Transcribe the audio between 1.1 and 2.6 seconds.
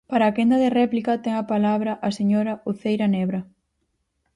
ten a palabra a señora